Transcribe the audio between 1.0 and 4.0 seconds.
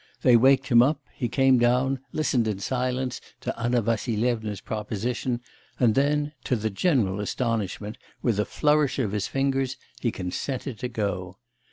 he came down, listened in silence to Anna